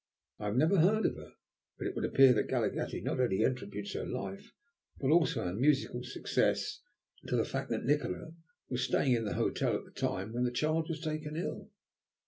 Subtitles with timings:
[0.39, 1.33] I have never heard of her,
[1.77, 4.51] but it would appear that Galaghetti not only attributes her life,
[4.99, 6.81] but also her musical success,
[7.27, 8.31] to the fact that Nikola
[8.67, 11.69] was staying in the hotel at the time when the child was taken ill.